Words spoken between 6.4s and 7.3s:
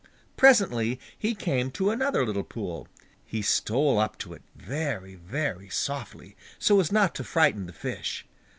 so as not to